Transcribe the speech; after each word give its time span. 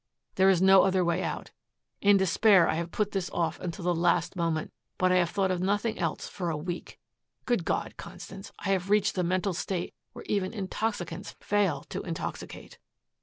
There 0.33 0.49
is 0.49 0.63
no 0.63 0.81
other 0.81 1.05
way 1.05 1.21
out. 1.21 1.51
In 2.01 2.17
despair 2.17 2.67
I 2.67 2.73
have 2.73 2.89
put 2.89 3.11
this 3.11 3.29
off 3.29 3.59
until 3.59 3.85
the 3.85 3.93
last 3.93 4.35
moment. 4.35 4.73
But 4.97 5.11
I 5.11 5.17
have 5.17 5.29
thought 5.29 5.51
of 5.51 5.61
nothing 5.61 5.99
else 5.99 6.27
for 6.27 6.49
a 6.49 6.57
week. 6.57 6.97
Good 7.45 7.65
God, 7.65 7.97
Constance, 7.97 8.51
I 8.57 8.69
have 8.69 8.89
reached 8.89 9.13
the 9.13 9.23
mental 9.23 9.53
state 9.53 9.93
where 10.13 10.25
even 10.27 10.53
intoxicants 10.55 11.35
fail 11.39 11.83
to 11.89 12.01
intoxicate." 12.01 12.79